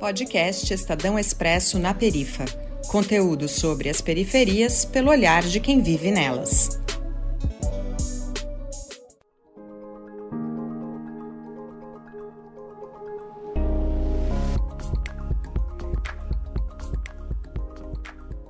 [0.00, 2.46] Podcast Estadão Expresso na Perifa.
[2.88, 6.80] Conteúdo sobre as periferias pelo olhar de quem vive nelas.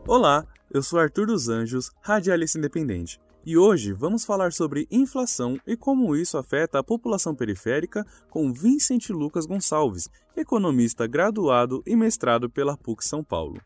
[0.07, 3.19] Olá, eu sou Arthur dos Anjos, radialista independente.
[3.45, 9.09] E hoje vamos falar sobre inflação e como isso afeta a população periférica com Vincent
[9.09, 13.59] Lucas Gonçalves, economista graduado e mestrado pela PUC São Paulo.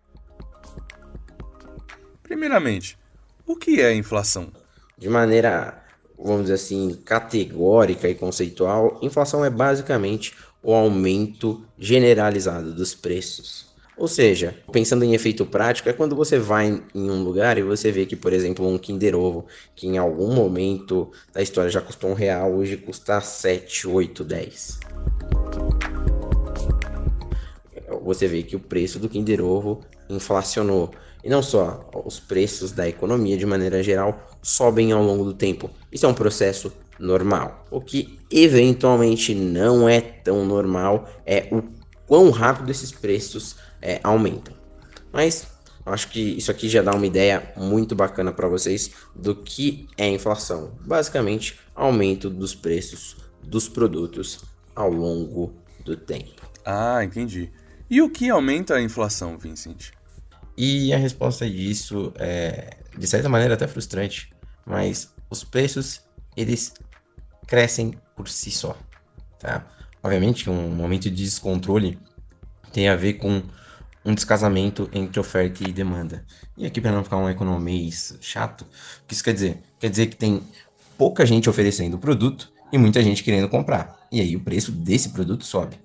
[2.22, 2.96] Primeiramente,
[3.44, 4.52] o que é inflação?
[4.96, 5.82] De maneira,
[6.16, 14.08] vamos dizer assim, categórica e conceitual, inflação é basicamente o aumento generalizado dos preços ou
[14.08, 18.04] seja, pensando em efeito prático, é quando você vai em um lugar e você vê
[18.04, 22.14] que, por exemplo, um Kinder Ovo, que em algum momento da história já custou um
[22.14, 24.80] real, hoje custa 7, 8, 10.
[28.02, 30.90] Você vê que o preço do Kinder Ovo inflacionou.
[31.22, 35.70] E não só, os preços da economia de maneira geral sobem ao longo do tempo.
[35.90, 37.64] Isso é um processo normal.
[37.70, 41.62] O que eventualmente não é tão normal é o
[42.06, 44.54] quão rápido esses preços é, aumentam.
[45.12, 45.46] Mas
[45.86, 50.08] acho que isso aqui já dá uma ideia muito bacana para vocês do que é
[50.08, 50.72] inflação.
[50.80, 54.44] Basicamente, aumento dos preços dos produtos
[54.74, 56.42] ao longo do tempo.
[56.64, 57.52] Ah, entendi.
[57.90, 59.90] E o que aumenta a inflação, Vincent?
[60.56, 64.30] E a resposta disso é, de certa maneira, até frustrante,
[64.64, 66.00] mas os preços
[66.36, 66.72] eles
[67.46, 68.76] crescem por si só,
[69.38, 69.66] tá?
[70.04, 71.98] Obviamente, um momento de descontrole
[72.70, 73.42] tem a ver com
[74.04, 76.26] um descasamento entre oferta e demanda.
[76.58, 79.62] E aqui, para não ficar um economês chato, o que isso quer dizer?
[79.80, 80.42] Quer dizer que tem
[80.98, 83.98] pouca gente oferecendo o produto e muita gente querendo comprar.
[84.12, 85.80] E aí o preço desse produto sobe.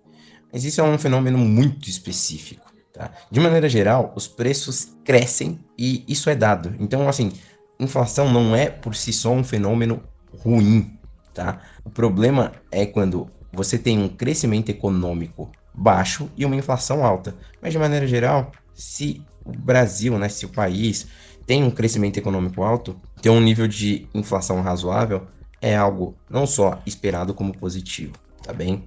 [0.51, 2.69] Mas isso é um fenômeno muito específico.
[2.91, 3.13] Tá?
[3.31, 6.75] De maneira geral, os preços crescem e isso é dado.
[6.77, 7.31] Então, assim,
[7.79, 10.03] inflação não é por si só um fenômeno
[10.43, 10.99] ruim.
[11.33, 11.61] Tá?
[11.85, 17.35] O problema é quando você tem um crescimento econômico baixo e uma inflação alta.
[17.61, 21.07] Mas de maneira geral, se o Brasil, né, se o país
[21.45, 25.25] tem um crescimento econômico alto, tem um nível de inflação razoável,
[25.61, 28.83] é algo não só esperado como positivo, tá bem?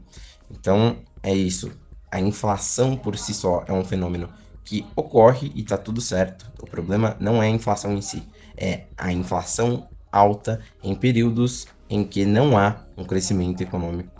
[0.50, 1.72] Então é isso.
[2.10, 4.28] A inflação por si só é um fenômeno
[4.64, 6.50] que ocorre e tá tudo certo.
[6.62, 8.22] O problema não é a inflação em si,
[8.56, 14.11] é a inflação alta em períodos em que não há um crescimento econômico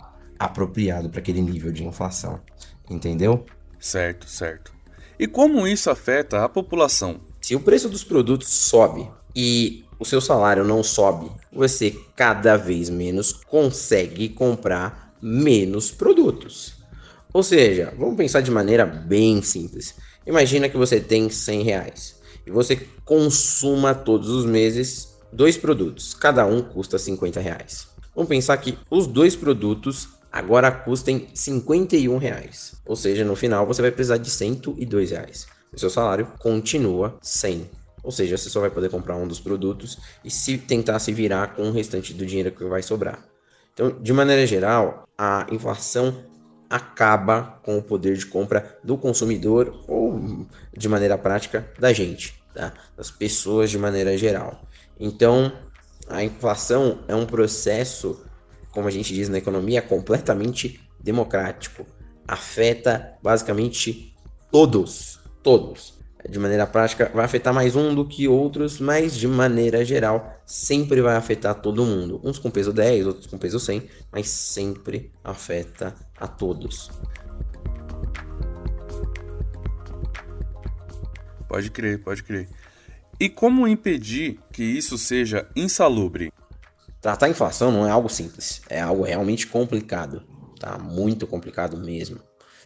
[0.45, 2.39] apropriado para aquele nível de inflação.
[2.89, 3.45] Entendeu?
[3.79, 4.73] Certo, certo.
[5.19, 7.21] E como isso afeta a população?
[7.41, 12.89] Se o preço dos produtos sobe e o seu salário não sobe, você cada vez
[12.89, 16.75] menos consegue comprar menos produtos.
[17.33, 19.95] Ou seja, vamos pensar de maneira bem simples.
[20.25, 26.45] Imagina que você tem 100 reais e você consuma todos os meses dois produtos, cada
[26.45, 27.87] um custa 50 reais.
[28.15, 32.73] Vamos pensar que os dois produtos agora custem 51 reais.
[32.87, 35.45] Ou seja, no final você vai precisar de 102 reais.
[35.71, 37.69] O seu salário continua 100.
[38.03, 41.55] Ou seja, você só vai poder comprar um dos produtos e se tentar se virar
[41.55, 43.23] com o restante do dinheiro que vai sobrar.
[43.73, 46.15] Então, de maneira geral, a inflação
[46.69, 52.73] acaba com o poder de compra do consumidor ou, de maneira prática, da gente, tá?
[52.97, 54.61] das pessoas de maneira geral.
[54.99, 55.51] Então,
[56.07, 58.25] a inflação é um processo
[58.73, 61.85] como a gente diz na economia, é completamente democrático.
[62.27, 64.15] Afeta basicamente
[64.51, 65.93] todos, todos.
[66.27, 71.01] De maneira prática, vai afetar mais um do que outros, mas de maneira geral, sempre
[71.01, 72.19] vai afetar todo mundo.
[72.23, 76.89] Uns com peso 10, outros com peso 100, mas sempre afeta a todos.
[81.47, 82.49] Pode crer, pode crer.
[83.19, 86.32] E como impedir que isso seja insalubre?
[87.03, 90.23] Tratar a inflação não é algo simples, é algo realmente complicado,
[90.57, 90.77] tá?
[90.77, 92.21] Muito complicado mesmo,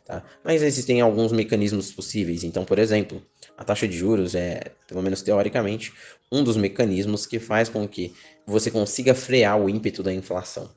[0.05, 0.23] tá?
[0.43, 2.43] Mas existem alguns mecanismos possíveis.
[2.43, 3.19] Então, por exemplo,
[3.57, 5.91] a taxa de juros é, pelo menos teoricamente,
[6.31, 8.13] um dos mecanismos que faz com que
[8.45, 10.69] você consiga frear o ímpeto da inflação.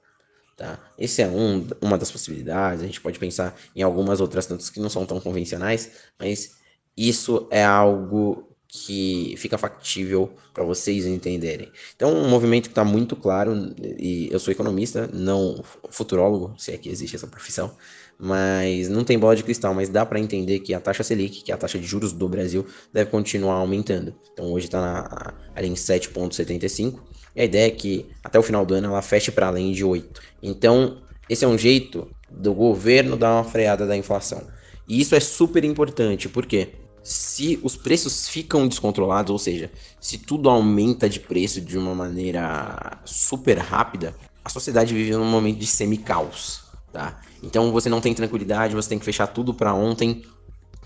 [0.57, 0.81] Tá?
[0.97, 2.83] Esse é um, uma das possibilidades.
[2.83, 6.57] A gente pode pensar em algumas outras tantas que não são tão convencionais, mas
[6.97, 11.71] isso é algo que fica factível para vocês entenderem.
[11.97, 16.79] Então, um movimento que está muito claro, e eu sou economista, não futurólogo, se é
[16.79, 17.73] que existe essa profissão,
[18.17, 21.51] mas não tem bola de cristal, mas dá para entender que a taxa Selic, que
[21.51, 24.15] é a taxa de juros do Brasil, deve continuar aumentando.
[24.33, 27.01] Então, hoje está ali em 7,75,
[27.35, 29.85] e a ideia é que até o final do ano ela feche para além de
[29.85, 30.21] 8.
[30.43, 34.47] Então, esse é um jeito do governo dar uma freada da inflação.
[34.87, 36.69] E isso é super importante, porque
[37.03, 39.71] se os preços ficam descontrolados, ou seja,
[40.01, 44.15] se tudo aumenta de preço de uma maneira super rápida,
[44.45, 47.21] a sociedade vive num momento de semi-caos, tá?
[47.43, 50.23] Então você não tem tranquilidade, você tem que fechar tudo para ontem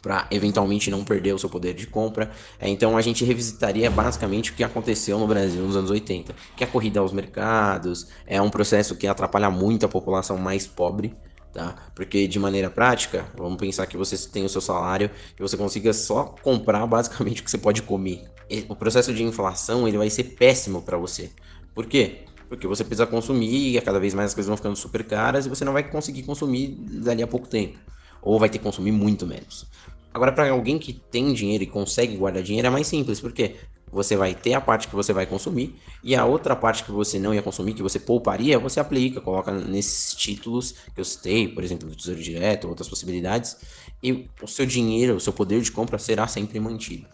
[0.05, 2.31] para eventualmente não perder o seu poder de compra.
[2.61, 6.63] É, então a gente revisitaria basicamente o que aconteceu no Brasil nos anos 80, que
[6.63, 11.17] é a corrida aos mercados, é um processo que atrapalha muito a população mais pobre.
[11.55, 11.77] Tá?
[11.95, 15.09] Porque de maneira prática, vamos pensar que você tem o seu salário
[15.39, 18.25] e você consiga só comprar basicamente o que você pode comer.
[18.69, 21.31] O processo de inflação ele vai ser péssimo para você.
[21.73, 22.25] Por quê?
[22.49, 25.49] Porque você precisa consumir e cada vez mais as coisas vão ficando super caras e
[25.49, 27.79] você não vai conseguir consumir dali a pouco tempo.
[28.21, 29.65] Ou vai ter que consumir muito menos.
[30.13, 33.55] Agora, para alguém que tem dinheiro e consegue guardar dinheiro, é mais simples, porque
[33.95, 37.17] você vai ter a parte que você vai consumir e a outra parte que você
[37.19, 41.63] não ia consumir, que você pouparia, você aplica, coloca nesses títulos que eu citei, por
[41.63, 43.57] exemplo, do Tesouro Direto, outras possibilidades,
[44.03, 47.07] e o seu dinheiro, o seu poder de compra será sempre mantido.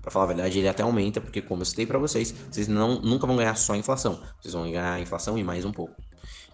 [0.00, 3.00] Para falar a verdade, ele até aumenta, porque como eu citei para vocês, vocês não,
[3.02, 5.94] nunca vão ganhar só a inflação, vocês vão ganhar a inflação e mais um pouco.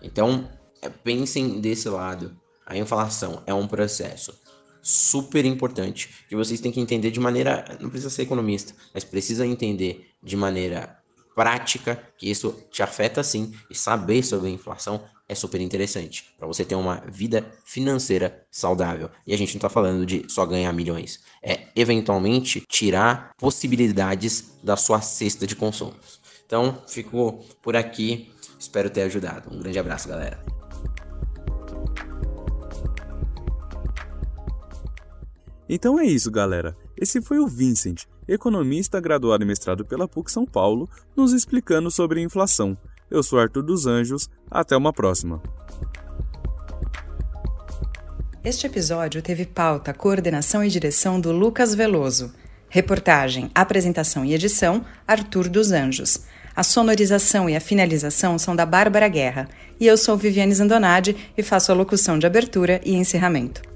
[0.03, 0.49] Então,
[0.81, 2.35] é, pensem desse lado.
[2.65, 4.35] A inflação é um processo
[4.87, 7.65] super importante que vocês têm que entender de maneira.
[7.81, 10.99] Não precisa ser economista, mas precisa entender de maneira
[11.35, 16.47] prática que isso te afeta sim e saber sobre a inflação é super interessante para
[16.47, 19.11] você ter uma vida financeira saudável.
[19.27, 24.77] E a gente não está falando de só ganhar milhões, é eventualmente tirar possibilidades da
[24.77, 26.21] sua cesta de consumos.
[26.47, 28.31] Então, fico por aqui.
[28.59, 29.53] Espero ter ajudado.
[29.53, 30.56] Um grande abraço, galera.
[35.69, 36.77] Então é isso, galera.
[36.97, 42.23] Esse foi o Vincent, economista graduado e mestrado pela PUC São Paulo, nos explicando sobre
[42.23, 42.77] inflação.
[43.11, 45.43] Eu sou Arthur dos Anjos, até uma próxima.
[48.45, 52.33] Este episódio teve pauta, coordenação e direção do Lucas Veloso.
[52.69, 56.21] Reportagem, apresentação e edição, Arthur dos Anjos.
[56.55, 59.49] A sonorização e a finalização são da Bárbara Guerra.
[59.79, 63.76] E eu sou Viviane Zandonade e faço a locução de abertura e encerramento.